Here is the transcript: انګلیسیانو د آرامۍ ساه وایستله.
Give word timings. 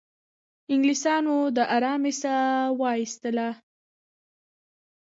انګلیسیانو 0.73 1.37
د 1.55 1.57
آرامۍ 1.75 2.13
ساه 2.21 2.47
وایستله. 2.81 3.47